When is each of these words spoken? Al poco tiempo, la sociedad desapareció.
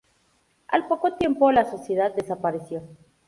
Al 0.69 0.87
poco 0.87 1.13
tiempo, 1.13 1.51
la 1.51 1.69
sociedad 1.69 2.11
desapareció. 2.15 2.81